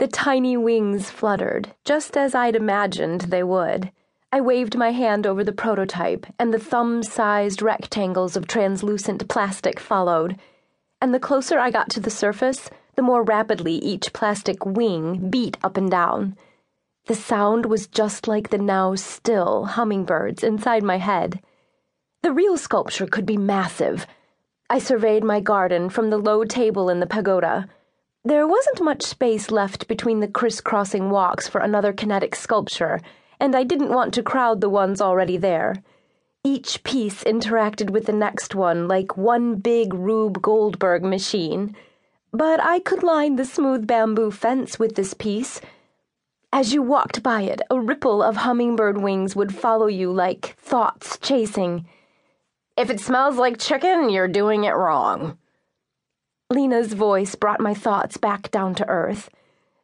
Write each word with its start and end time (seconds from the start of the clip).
The 0.00 0.08
tiny 0.08 0.56
wings 0.56 1.10
fluttered, 1.10 1.74
just 1.84 2.16
as 2.16 2.34
I'd 2.34 2.56
imagined 2.56 3.20
they 3.20 3.42
would. 3.42 3.92
I 4.32 4.40
waved 4.40 4.74
my 4.78 4.92
hand 4.92 5.26
over 5.26 5.44
the 5.44 5.52
prototype, 5.52 6.24
and 6.38 6.54
the 6.54 6.58
thumb 6.58 7.02
sized 7.02 7.60
rectangles 7.60 8.34
of 8.34 8.46
translucent 8.46 9.28
plastic 9.28 9.78
followed. 9.78 10.40
And 11.02 11.12
the 11.12 11.20
closer 11.20 11.58
I 11.58 11.70
got 11.70 11.90
to 11.90 12.00
the 12.00 12.08
surface, 12.08 12.70
the 12.96 13.02
more 13.02 13.22
rapidly 13.22 13.74
each 13.74 14.14
plastic 14.14 14.64
wing 14.64 15.28
beat 15.28 15.58
up 15.62 15.76
and 15.76 15.90
down. 15.90 16.34
The 17.04 17.14
sound 17.14 17.66
was 17.66 17.86
just 17.86 18.26
like 18.26 18.48
the 18.48 18.56
now 18.56 18.94
still 18.94 19.66
hummingbirds 19.66 20.42
inside 20.42 20.82
my 20.82 20.96
head. 20.96 21.42
The 22.22 22.32
real 22.32 22.56
sculpture 22.56 23.06
could 23.06 23.26
be 23.26 23.36
massive. 23.36 24.06
I 24.70 24.78
surveyed 24.78 25.24
my 25.24 25.40
garden 25.40 25.90
from 25.90 26.08
the 26.08 26.16
low 26.16 26.44
table 26.44 26.88
in 26.88 27.00
the 27.00 27.06
pagoda. 27.06 27.68
There 28.22 28.46
wasn't 28.46 28.82
much 28.82 29.02
space 29.02 29.50
left 29.50 29.88
between 29.88 30.20
the 30.20 30.28
crisscrossing 30.28 31.08
walks 31.08 31.48
for 31.48 31.62
another 31.62 31.94
kinetic 31.94 32.34
sculpture, 32.34 33.00
and 33.40 33.56
I 33.56 33.64
didn't 33.64 33.94
want 33.94 34.12
to 34.14 34.22
crowd 34.22 34.60
the 34.60 34.68
ones 34.68 35.00
already 35.00 35.38
there. 35.38 35.76
Each 36.44 36.82
piece 36.84 37.24
interacted 37.24 37.88
with 37.88 38.04
the 38.04 38.12
next 38.12 38.54
one 38.54 38.86
like 38.86 39.16
one 39.16 39.56
big 39.56 39.94
Rube 39.94 40.42
Goldberg 40.42 41.02
machine. 41.02 41.74
But 42.30 42.62
I 42.62 42.80
could 42.80 43.02
line 43.02 43.36
the 43.36 43.46
smooth 43.46 43.86
bamboo 43.86 44.30
fence 44.30 44.78
with 44.78 44.96
this 44.96 45.14
piece. 45.14 45.62
As 46.52 46.74
you 46.74 46.82
walked 46.82 47.22
by 47.22 47.42
it, 47.42 47.62
a 47.70 47.80
ripple 47.80 48.22
of 48.22 48.36
hummingbird 48.36 48.98
wings 48.98 49.34
would 49.34 49.54
follow 49.54 49.86
you 49.86 50.12
like 50.12 50.56
thoughts 50.58 51.18
chasing. 51.18 51.86
If 52.76 52.90
it 52.90 53.00
smells 53.00 53.36
like 53.36 53.58
chicken, 53.58 54.10
you're 54.10 54.28
doing 54.28 54.64
it 54.64 54.76
wrong. 54.76 55.38
Lena's 56.52 56.94
voice 56.94 57.36
brought 57.36 57.60
my 57.60 57.72
thoughts 57.72 58.16
back 58.16 58.50
down 58.50 58.74
to 58.74 58.88
earth. 58.88 59.30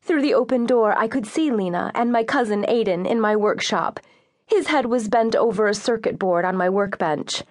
Through 0.02 0.22
the 0.22 0.34
open 0.34 0.66
door, 0.66 0.98
I 0.98 1.06
could 1.06 1.24
see 1.24 1.52
Lena 1.52 1.92
and 1.94 2.10
my 2.10 2.24
cousin 2.24 2.64
Aiden 2.68 3.06
in 3.08 3.20
my 3.20 3.36
workshop. 3.36 4.00
His 4.48 4.66
head 4.66 4.86
was 4.86 5.08
bent 5.08 5.36
over 5.36 5.68
a 5.68 5.74
circuit 5.74 6.18
board 6.18 6.44
on 6.44 6.56
my 6.56 6.68
workbench. 6.68 7.44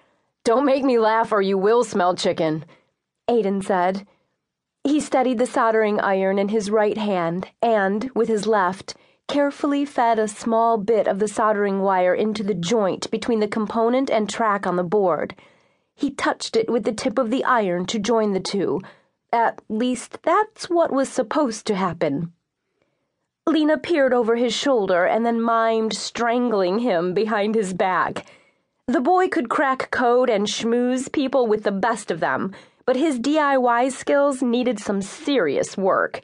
Don't 0.44 0.66
make 0.66 0.84
me 0.84 0.98
laugh 0.98 1.32
or 1.32 1.40
you 1.40 1.56
will 1.56 1.82
smell 1.82 2.14
chicken, 2.14 2.66
Aiden 3.26 3.64
said. 3.64 4.06
He 4.84 5.00
steadied 5.00 5.38
the 5.38 5.46
soldering 5.46 5.98
iron 5.98 6.38
in 6.38 6.50
his 6.50 6.70
right 6.70 6.98
hand 6.98 7.48
and, 7.62 8.10
with 8.14 8.28
his 8.28 8.46
left, 8.46 8.96
carefully 9.28 9.86
fed 9.86 10.18
a 10.18 10.28
small 10.28 10.76
bit 10.76 11.08
of 11.08 11.20
the 11.20 11.28
soldering 11.28 11.80
wire 11.80 12.14
into 12.14 12.42
the 12.42 12.54
joint 12.54 13.10
between 13.10 13.40
the 13.40 13.48
component 13.48 14.10
and 14.10 14.28
track 14.28 14.66
on 14.66 14.76
the 14.76 14.84
board. 14.84 15.34
He 15.94 16.10
touched 16.10 16.54
it 16.54 16.70
with 16.70 16.84
the 16.84 16.92
tip 16.92 17.18
of 17.18 17.30
the 17.30 17.44
iron 17.44 17.86
to 17.86 17.98
join 17.98 18.34
the 18.34 18.40
two 18.40 18.82
at 19.32 19.60
least, 19.68 20.18
that's 20.22 20.70
what 20.70 20.92
was 20.92 21.08
supposed 21.08 21.66
to 21.66 21.74
happen. 21.74 22.32
Lena 23.46 23.78
peered 23.78 24.12
over 24.12 24.36
his 24.36 24.52
shoulder 24.52 25.04
and 25.04 25.24
then 25.24 25.40
mimed 25.40 25.92
strangling 25.92 26.80
him 26.80 27.14
behind 27.14 27.54
his 27.54 27.72
back. 27.74 28.26
The 28.88 29.00
boy 29.00 29.28
could 29.28 29.48
crack 29.48 29.90
code 29.90 30.30
and 30.30 30.46
schmooze 30.46 31.10
people 31.12 31.46
with 31.46 31.62
the 31.62 31.72
best 31.72 32.10
of 32.10 32.20
them, 32.20 32.52
but 32.84 32.96
his 32.96 33.20
DIY 33.20 33.92
skills 33.92 34.42
needed 34.42 34.78
some 34.78 35.02
serious 35.02 35.76
work. 35.76 36.20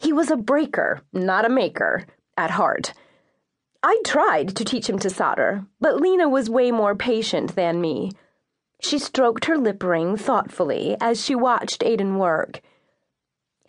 He 0.00 0.12
was 0.12 0.30
a 0.30 0.36
breaker, 0.36 1.02
not 1.12 1.44
a 1.44 1.48
maker, 1.48 2.06
at 2.36 2.50
heart. 2.52 2.92
I 3.82 4.00
tried 4.04 4.56
to 4.56 4.64
teach 4.64 4.88
him 4.88 4.98
to 5.00 5.10
solder, 5.10 5.64
but 5.80 6.00
Lena 6.00 6.28
was 6.28 6.48
way 6.48 6.70
more 6.70 6.94
patient 6.94 7.56
than 7.56 7.80
me. 7.80 8.12
She 8.82 8.98
stroked 8.98 9.46
her 9.46 9.56
lip 9.56 9.82
ring 9.82 10.16
thoughtfully 10.16 10.96
as 11.00 11.24
she 11.24 11.34
watched 11.34 11.82
Aiden 11.82 12.18
work. 12.18 12.60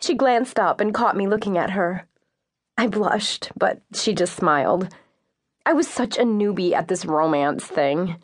She 0.00 0.14
glanced 0.14 0.58
up 0.58 0.80
and 0.80 0.92
caught 0.92 1.16
me 1.16 1.26
looking 1.26 1.56
at 1.56 1.70
her. 1.70 2.06
I 2.76 2.88
blushed, 2.88 3.52
but 3.56 3.80
she 3.94 4.12
just 4.12 4.36
smiled. 4.36 4.88
I 5.64 5.72
was 5.72 5.88
such 5.88 6.18
a 6.18 6.24
newbie 6.24 6.72
at 6.72 6.88
this 6.88 7.06
romance 7.06 7.64
thing. 7.64 8.16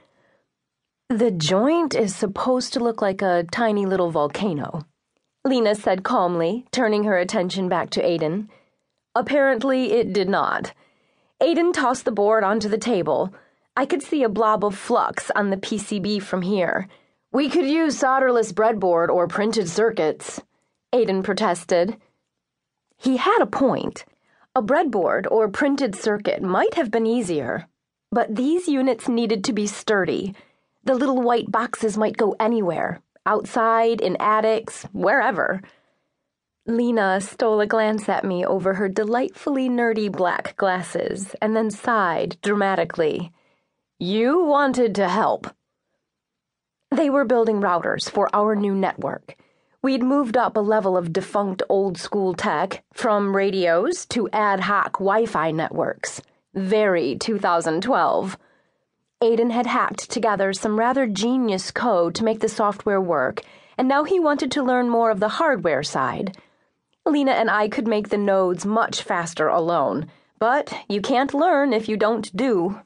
The 1.08 1.31
joint 1.31 1.94
is 1.94 2.14
supposed 2.14 2.72
to 2.75 2.81
look 2.81 3.00
like 3.00 3.22
a 3.22 3.47
tiny 3.50 3.87
little 3.87 4.10
volcano, 4.10 4.87
Lena 5.44 5.75
said 5.75 6.03
calmly, 6.04 6.66
turning 6.70 7.04
her 7.04 7.16
attention 7.16 7.69
back 7.69 7.91
to 7.91 8.03
Aiden. 8.03 8.48
Apparently, 9.14 9.93
it 9.93 10.12
did 10.12 10.28
not. 10.28 10.72
Aiden 11.41 11.72
tossed 11.72 12.04
the 12.04 12.12
board 12.12 12.44
onto 12.44 12.69
the 12.69 12.78
table. 12.78 13.32
I 13.76 13.86
could 13.86 14.03
see 14.03 14.22
a 14.22 14.28
blob 14.28 14.64
of 14.64 14.76
flux 14.76 15.31
on 15.34 15.50
the 15.50 15.56
PCB 15.56 16.22
from 16.22 16.42
here. 16.42 16.88
We 17.32 17.48
could 17.48 17.66
use 17.66 18.00
solderless 18.00 18.53
breadboard 18.53 19.08
or 19.08 19.28
printed 19.28 19.69
circuits, 19.69 20.41
Aiden 20.92 21.22
protested. 21.22 21.97
He 22.97 23.16
had 23.16 23.38
a 23.41 23.47
point. 23.47 24.04
A 24.54 24.62
breadboard 24.62 25.26
or 25.31 25.48
printed 25.48 25.94
circuit 25.94 26.42
might 26.42 26.75
have 26.75 26.91
been 26.91 27.06
easier, 27.06 27.69
but 28.10 28.34
these 28.34 28.66
units 28.69 29.08
needed 29.08 29.44
to 29.44 29.53
be 29.53 29.66
sturdy. 29.66 30.34
The 30.84 30.94
little 30.94 31.22
white 31.22 31.50
boxes 31.50 31.97
might 31.97 32.16
go 32.16 32.34
anywhere 32.41 33.00
outside, 33.26 34.00
in 34.00 34.16
attics, 34.19 34.84
wherever. 34.92 35.62
Lena 36.66 37.20
stole 37.20 37.60
a 37.60 37.66
glance 37.66 38.08
at 38.08 38.25
me 38.25 38.44
over 38.44 38.75
her 38.75 38.88
delightfully 38.88 39.69
nerdy 39.69 40.10
black 40.10 40.56
glasses 40.56 41.34
and 41.41 41.54
then 41.54 41.70
sighed 41.70 42.37
dramatically. 42.42 43.32
You 44.03 44.44
wanted 44.44 44.94
to 44.94 45.11
help. 45.11 45.47
They 46.91 47.11
were 47.11 47.27
building 47.27 47.61
routers 47.61 48.11
for 48.11 48.34
our 48.34 48.56
new 48.56 48.75
network. 48.75 49.37
We'd 49.83 50.03
moved 50.03 50.38
up 50.38 50.56
a 50.56 50.61
level 50.61 50.97
of 50.97 51.12
defunct 51.12 51.62
old 51.69 51.99
school 51.99 52.33
tech 52.33 52.83
from 52.94 53.37
radios 53.37 54.06
to 54.06 54.27
ad 54.33 54.61
hoc 54.61 54.94
Wi 54.94 55.27
Fi 55.27 55.50
networks. 55.50 56.22
Very 56.55 57.16
2012. 57.16 58.38
Aiden 59.22 59.50
had 59.50 59.66
hacked 59.66 60.11
together 60.11 60.55
some 60.55 60.78
rather 60.78 61.06
genius 61.06 61.71
code 61.71 62.15
to 62.15 62.25
make 62.25 62.41
the 62.41 62.49
software 62.49 63.03
work, 63.03 63.43
and 63.77 63.87
now 63.87 64.05
he 64.05 64.19
wanted 64.19 64.50
to 64.53 64.62
learn 64.62 64.88
more 64.88 65.11
of 65.11 65.21
the 65.21 65.37
hardware 65.41 65.82
side. 65.82 66.38
Lena 67.05 67.32
and 67.32 67.50
I 67.50 67.69
could 67.69 67.87
make 67.87 68.09
the 68.09 68.17
nodes 68.17 68.65
much 68.65 69.03
faster 69.03 69.49
alone, 69.49 70.11
but 70.38 70.72
you 70.88 71.03
can't 71.03 71.34
learn 71.34 71.75
if 71.75 71.87
you 71.87 71.99
don't 71.99 72.34
do. 72.34 72.81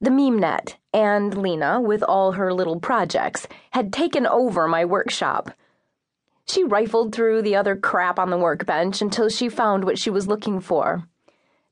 The 0.00 0.10
MemeNet 0.10 0.76
and 0.94 1.36
Lena, 1.36 1.80
with 1.80 2.02
all 2.02 2.32
her 2.32 2.54
little 2.54 2.80
projects, 2.80 3.46
had 3.72 3.92
taken 3.92 4.26
over 4.26 4.66
my 4.66 4.84
workshop. 4.84 5.50
She 6.46 6.64
rifled 6.64 7.14
through 7.14 7.42
the 7.42 7.56
other 7.56 7.76
crap 7.76 8.18
on 8.18 8.30
the 8.30 8.38
workbench 8.38 9.02
until 9.02 9.28
she 9.28 9.48
found 9.48 9.84
what 9.84 9.98
she 9.98 10.10
was 10.10 10.26
looking 10.26 10.60
for. 10.60 11.04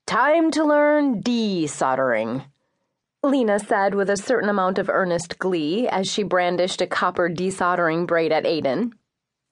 Time 0.07 0.51
to 0.51 0.65
learn 0.65 1.23
desoldering, 1.23 2.45
Lena 3.23 3.59
said 3.59 3.95
with 3.95 4.09
a 4.09 4.17
certain 4.17 4.49
amount 4.49 4.79
of 4.79 4.89
earnest 4.89 5.39
glee 5.39 5.89
as 5.89 6.07
she 6.07 6.23
brandished 6.23 6.81
a 6.81 6.87
copper 6.87 7.29
desoldering 7.29 8.07
braid 8.07 8.31
at 8.31 8.45
Aiden. 8.45 8.93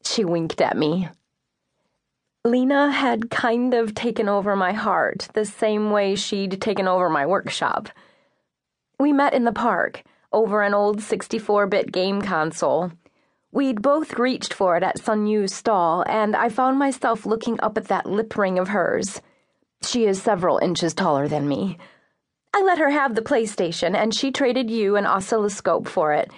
She 0.04 0.24
winked 0.24 0.60
at 0.60 0.76
me. 0.76 1.08
Lena 2.44 2.92
had 2.92 3.28
kind 3.28 3.74
of 3.74 3.92
taken 3.94 4.28
over 4.28 4.54
my 4.54 4.72
heart 4.72 5.28
the 5.34 5.44
same 5.44 5.90
way 5.90 6.14
she'd 6.14 6.60
taken 6.60 6.86
over 6.86 7.10
my 7.10 7.26
workshop. 7.26 7.88
We 9.06 9.12
met 9.12 9.34
in 9.34 9.44
the 9.44 9.52
park, 9.52 10.02
over 10.32 10.62
an 10.62 10.74
old 10.74 11.00
64 11.00 11.68
bit 11.68 11.92
game 11.92 12.22
console. 12.22 12.90
We'd 13.52 13.80
both 13.80 14.18
reached 14.18 14.52
for 14.52 14.76
it 14.76 14.82
at 14.82 14.98
Sun 14.98 15.28
Yu's 15.28 15.54
stall, 15.54 16.02
and 16.08 16.34
I 16.34 16.48
found 16.48 16.80
myself 16.80 17.24
looking 17.24 17.60
up 17.60 17.78
at 17.78 17.86
that 17.86 18.06
lip 18.06 18.36
ring 18.36 18.58
of 18.58 18.70
hers. 18.70 19.20
She 19.80 20.06
is 20.06 20.20
several 20.20 20.58
inches 20.58 20.92
taller 20.92 21.28
than 21.28 21.46
me. 21.46 21.78
I 22.52 22.62
let 22.62 22.78
her 22.78 22.90
have 22.90 23.14
the 23.14 23.22
PlayStation, 23.22 23.94
and 23.94 24.12
she 24.12 24.32
traded 24.32 24.72
you 24.72 24.96
an 24.96 25.06
oscilloscope 25.06 25.86
for 25.86 26.12
it. 26.12 26.28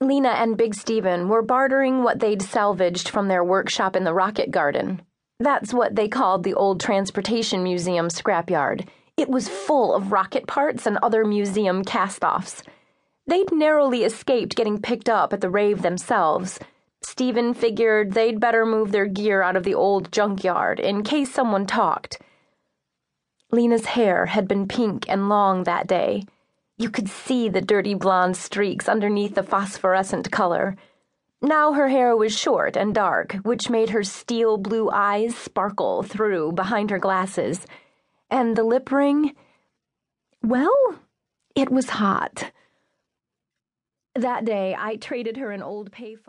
Lena 0.00 0.30
and 0.30 0.56
Big 0.56 0.74
Steven 0.74 1.28
were 1.28 1.40
bartering 1.40 2.02
what 2.02 2.18
they'd 2.18 2.42
salvaged 2.42 3.08
from 3.08 3.28
their 3.28 3.44
workshop 3.44 3.94
in 3.94 4.02
the 4.02 4.12
Rocket 4.12 4.50
Garden. 4.50 5.02
That's 5.38 5.72
what 5.72 5.94
they 5.94 6.08
called 6.08 6.42
the 6.42 6.54
old 6.54 6.80
Transportation 6.80 7.62
Museum 7.62 8.08
scrapyard. 8.08 8.88
It 9.16 9.28
was 9.30 9.48
full 9.48 9.94
of 9.94 10.12
rocket 10.12 10.46
parts 10.46 10.86
and 10.86 10.98
other 10.98 11.24
museum 11.24 11.84
cast 11.84 12.22
offs. 12.22 12.62
They'd 13.26 13.50
narrowly 13.50 14.04
escaped 14.04 14.56
getting 14.56 14.80
picked 14.80 15.08
up 15.08 15.32
at 15.32 15.40
the 15.40 15.50
rave 15.50 15.82
themselves. 15.82 16.58
Steven 17.02 17.54
figured 17.54 18.12
they'd 18.12 18.40
better 18.40 18.66
move 18.66 18.92
their 18.92 19.06
gear 19.06 19.42
out 19.42 19.56
of 19.56 19.64
the 19.64 19.74
old 19.74 20.12
junkyard 20.12 20.78
in 20.78 21.02
case 21.02 21.32
someone 21.32 21.66
talked. 21.66 22.20
Lena's 23.50 23.86
hair 23.86 24.26
had 24.26 24.46
been 24.46 24.68
pink 24.68 25.08
and 25.08 25.28
long 25.28 25.64
that 25.64 25.86
day. 25.86 26.24
You 26.76 26.90
could 26.90 27.08
see 27.08 27.48
the 27.48 27.62
dirty 27.62 27.94
blonde 27.94 28.36
streaks 28.36 28.88
underneath 28.88 29.34
the 29.34 29.42
phosphorescent 29.42 30.30
color. 30.30 30.76
Now 31.40 31.72
her 31.72 31.88
hair 31.88 32.16
was 32.16 32.36
short 32.36 32.76
and 32.76 32.94
dark, 32.94 33.34
which 33.44 33.70
made 33.70 33.90
her 33.90 34.02
steel 34.02 34.58
blue 34.58 34.90
eyes 34.90 35.34
sparkle 35.34 36.02
through 36.02 36.52
behind 36.52 36.90
her 36.90 36.98
glasses. 36.98 37.66
And 38.30 38.56
the 38.56 38.64
lip 38.64 38.90
ring? 38.90 39.34
Well, 40.42 40.74
it 41.54 41.70
was 41.70 41.90
hot. 41.90 42.52
That 44.14 44.44
day, 44.44 44.74
I 44.78 44.96
traded 44.96 45.36
her 45.36 45.50
an 45.52 45.62
old 45.62 45.92
payphone. 45.92 46.20